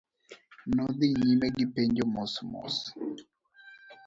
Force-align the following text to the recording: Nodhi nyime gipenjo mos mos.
Nodhi 0.75 1.07
nyime 1.19 1.47
gipenjo 1.57 2.03
mos 2.13 2.33
mos. 2.51 2.77